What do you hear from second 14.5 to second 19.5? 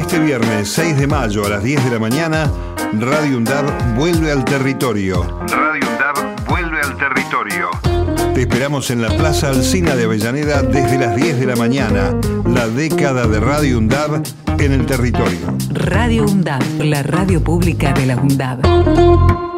en el territorio. Radio UNDAB, la radio pública de la UNDAB.